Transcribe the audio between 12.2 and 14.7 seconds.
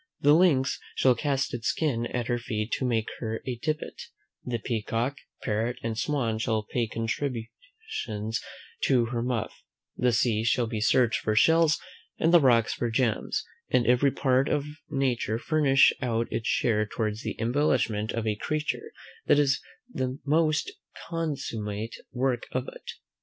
the rocks for gems; and every part of